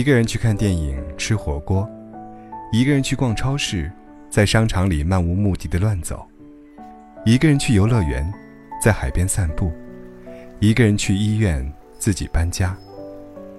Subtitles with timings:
[0.00, 1.86] 一个人去看电影、吃火锅，
[2.72, 3.92] 一个人去逛超市，
[4.30, 6.26] 在商场里漫无目的的乱走，
[7.26, 8.32] 一个人去游乐园，
[8.82, 9.70] 在海边散步，
[10.58, 12.74] 一个人去医院自己搬家，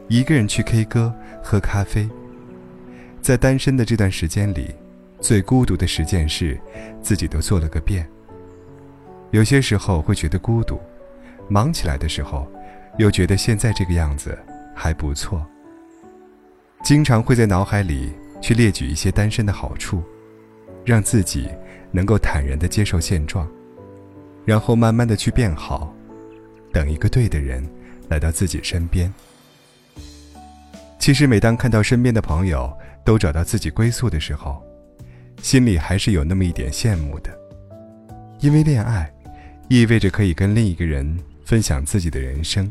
[0.08, 1.14] 一个人去 K 歌
[1.44, 2.10] 喝咖啡。
[3.22, 4.74] 在单身的这段时间里，
[5.20, 6.60] 最孤独的十件事，
[7.04, 8.04] 自己都做了个遍。
[9.30, 10.82] 有些时候会觉得孤独，
[11.48, 12.52] 忙起来的时候，
[12.98, 14.36] 又觉得现在这个样子
[14.74, 15.46] 还不错。
[16.84, 20.04] 经常会在脑海里去列举一些单身的好处，
[20.84, 21.48] 让自己
[21.92, 23.48] 能够坦然的接受现状，
[24.46, 25.94] 然后慢慢的去变好，
[26.72, 27.64] 等一个对的人
[28.10, 29.14] 来到自己身边。
[31.00, 32.72] 其实每当看到身边的朋友
[33.04, 34.62] 都找到自己归宿的时候，
[35.42, 37.32] 心里还是有那么一点羡慕的，
[38.40, 39.12] 因为恋爱。
[39.68, 42.70] 意味着可以跟另一个人分享自己的人生，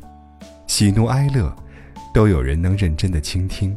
[0.67, 1.51] 喜怒哀乐，
[2.13, 3.75] 都有人能认真的倾听。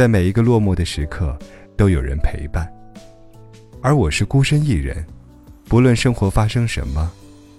[0.00, 1.38] 在每一个落寞的时刻，
[1.76, 2.66] 都有人陪伴。
[3.82, 5.04] 而我是孤身一人，
[5.66, 7.12] 不论生活发生什么，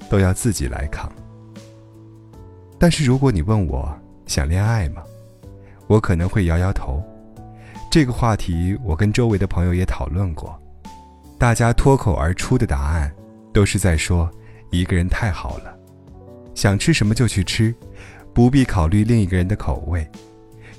[0.09, 1.07] 都要自己来扛。
[2.79, 5.03] 但是如果你问我想恋爱吗，
[5.85, 6.99] 我可能会摇摇头。
[7.91, 10.59] 这个话题我跟周围的朋友也讨论过，
[11.37, 13.13] 大家脱口而出的答案。
[13.53, 14.27] 都是在说，
[14.71, 15.77] 一个人太好了，
[16.55, 17.71] 想吃什么就去吃，
[18.33, 20.09] 不必考虑另一个人的口味，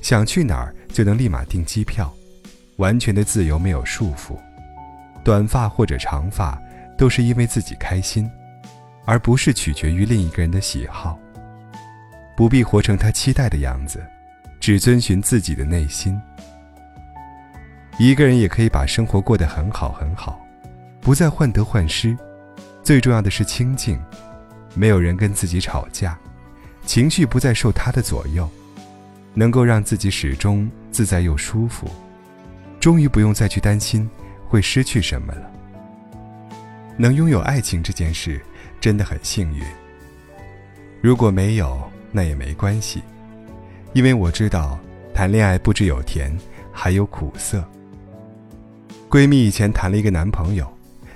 [0.01, 2.13] 想去哪儿就能立马订机票，
[2.77, 4.37] 完全的自由没有束缚，
[5.25, 6.61] 短发或者长发
[6.97, 8.31] 都是因为自己开心，
[9.05, 11.19] 而不是取决于另一个人的喜好。
[12.37, 14.05] 不必活成他期待的样子，
[14.61, 16.21] 只遵循自己的内心。
[17.99, 20.41] 一个人也可以把生活过得很好很好，
[21.01, 22.17] 不再患得患失。
[22.83, 24.01] 最重要的是清静，
[24.75, 26.19] 没有人跟自己吵架，
[26.85, 28.51] 情绪不再受他的左右，
[29.35, 31.89] 能够让自己始终自在又舒服，
[32.79, 34.09] 终于不用再去担心
[34.49, 35.51] 会失去什么了。
[36.97, 38.41] 能拥有爱情这件事
[38.81, 39.63] 真的很幸运。
[41.01, 43.03] 如果没有，那也没关系，
[43.93, 44.79] 因为我知道
[45.15, 46.37] 谈恋爱不只有甜，
[46.73, 47.65] 还有苦涩。
[49.09, 50.71] 闺蜜以前谈了一个男朋友，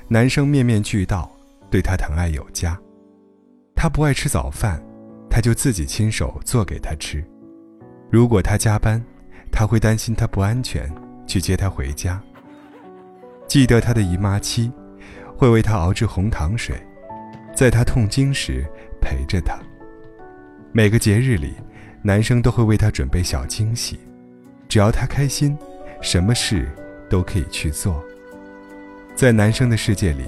[0.09, 1.31] 男生面面俱到。
[1.69, 2.79] 对她疼爱有加，
[3.75, 4.81] 她不爱吃早饭，
[5.29, 7.23] 他就自己亲手做给他吃。
[8.11, 9.03] 如果他加班，
[9.51, 10.91] 他会担心他不安全，
[11.27, 12.21] 去接他回家。
[13.47, 14.71] 记得他的姨妈期，
[15.37, 16.77] 会为他熬制红糖水，
[17.55, 18.65] 在他痛经时
[19.01, 19.59] 陪着他。
[20.73, 21.55] 每个节日里，
[22.03, 23.99] 男生都会为他准备小惊喜，
[24.69, 25.57] 只要他开心，
[26.01, 26.69] 什么事
[27.09, 28.03] 都可以去做。
[29.15, 30.25] 在男生的世界里。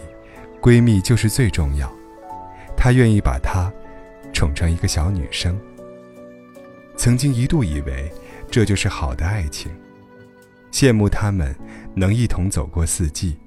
[0.60, 1.88] 闺蜜就是最重要，
[2.76, 3.72] 她愿意把她
[4.32, 5.56] 宠成一个小女生。
[7.08, 8.12] 曾经一度以为
[8.50, 9.72] 这就是好的爱情，
[10.70, 11.56] 羡慕他们
[11.94, 13.38] 能一同走过四季，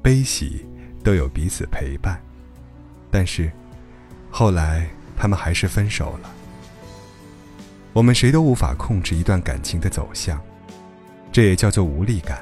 [0.00, 0.64] 悲喜
[1.02, 2.22] 都有彼此陪伴。
[3.10, 3.50] 但是
[4.30, 6.30] 后来他们还是分手了。
[7.92, 10.40] 我们谁都无法控制一段感情的走向，
[11.32, 12.40] 这也叫做无力感。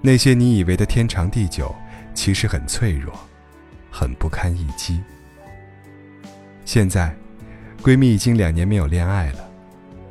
[0.00, 1.74] 那些你以为的天长地久。
[2.14, 3.12] 其实很脆弱，
[3.90, 5.00] 很不堪一击。
[6.64, 7.14] 现在，
[7.82, 9.48] 闺蜜已经两年没有恋爱了，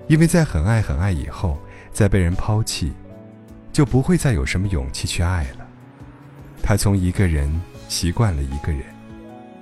[0.07, 1.59] 因为在很爱很爱以后，
[1.91, 2.93] 再被人抛弃，
[3.71, 5.67] 就不会再有什么勇气去爱了。
[6.63, 7.49] 她从一个人
[7.87, 8.83] 习惯了一个人，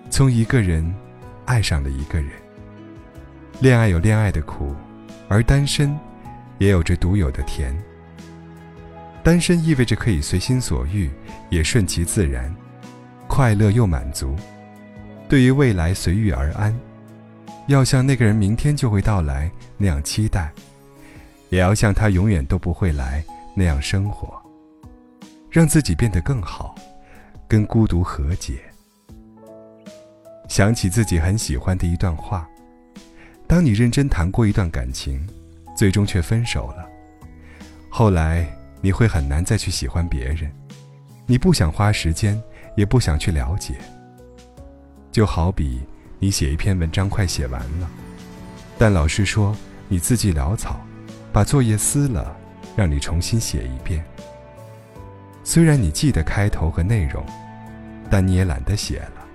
[0.10, 0.94] 从一个人
[1.46, 2.30] 爱上了一个人。
[3.60, 4.76] 恋爱有恋爱的苦，
[5.28, 5.98] 而单身
[6.58, 7.76] 也有着独有的甜。
[9.24, 11.10] 单身意味着可以随心所欲，
[11.50, 12.54] 也顺其自然，
[13.28, 14.36] 快乐又满足。
[15.28, 16.78] 对于未来随遇而安，
[17.68, 20.52] 要像那个人明天就会到来那样期待，
[21.50, 23.24] 也要像他永远都不会来
[23.56, 24.42] 那样生活，
[25.50, 26.76] 让自己变得更好，
[27.48, 28.59] 跟孤独和解。
[30.48, 32.47] 想起自己很喜欢的一段话：
[33.47, 35.28] 当你认真谈过一段感情，
[35.76, 36.88] 最终却分手了，
[37.90, 38.47] 后来。
[38.82, 40.52] 你会很难再去喜欢别人，
[41.26, 42.40] 你不想花时间，
[42.76, 43.73] 也不想去了解。
[45.12, 45.82] 就好比
[46.20, 47.90] 你写一篇文章快写完了，
[48.78, 49.56] 但老师说
[49.88, 50.79] 你字迹潦草，
[51.32, 52.35] 把作业撕了，
[52.76, 54.03] 让你重新写一遍。
[55.44, 57.23] 虽然你记得开头和内容，
[58.09, 59.26] 但你也懒得写了，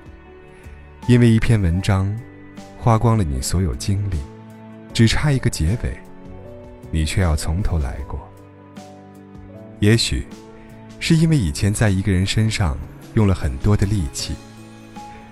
[1.06, 2.12] 因为一篇文章
[2.79, 4.17] 花光了你所有精力，
[4.93, 5.97] 只差一个结尾，
[6.91, 8.19] 你却要从头来过。
[9.79, 10.27] 也许，
[10.99, 12.77] 是因为以前在一个人身上
[13.15, 14.35] 用了很多的力气，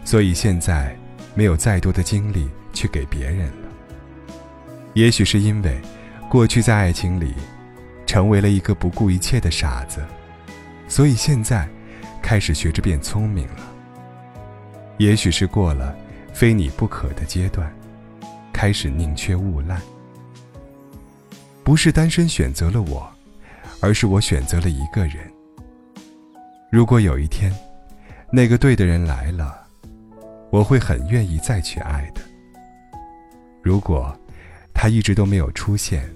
[0.05, 0.97] 所以现在
[1.38, 3.69] 没有再多的精力去给别人了。
[4.94, 5.81] 也许是因为
[6.29, 7.32] 过去在爱情里，
[8.08, 10.05] 成为了一个不顾一切的傻子，
[10.88, 11.69] 所以现在，
[12.20, 13.61] 开始学着变聪明了。
[14.96, 15.94] 也许是过了
[16.35, 17.73] 非你不可的阶段，
[18.52, 19.81] 开始宁缺毋滥。
[21.62, 23.08] 不是单身选择了我，
[23.79, 25.19] 而是我选择了一个人。
[26.69, 27.55] 如果有一天，
[28.32, 29.68] 那个对的人来了，
[30.50, 32.21] 我会很愿意再去爱的。
[33.62, 34.17] 如果
[34.73, 36.09] 他一直都没有出现，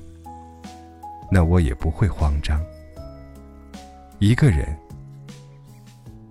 [1.31, 2.61] 那我也不会慌张。
[4.19, 4.77] 一个人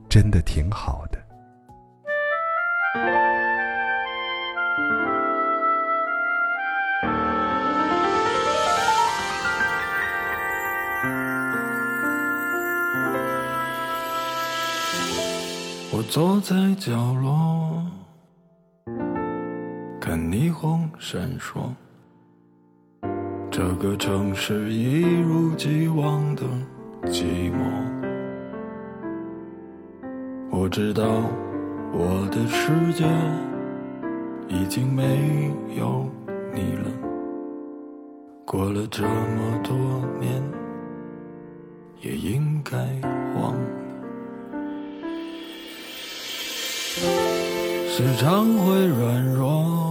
[0.09, 1.19] 真的挺好的。
[15.93, 17.70] 我坐在角落，
[20.31, 21.59] 霓虹闪烁。
[23.51, 26.43] 这个城市一如既往的
[27.07, 27.57] 寂寞。
[30.49, 31.03] 我知道
[31.91, 33.03] 我的世界
[34.47, 36.09] 已经没有
[36.53, 36.89] 你了。
[38.45, 39.75] 过了这么多
[40.17, 40.41] 年，
[41.99, 42.77] 也应该
[43.35, 43.67] 忘了。
[47.89, 49.90] 时常会软弱。